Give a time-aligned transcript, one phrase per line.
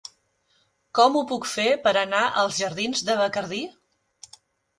[0.99, 3.61] Com ho puc fer per anar als jardins de Bacardí?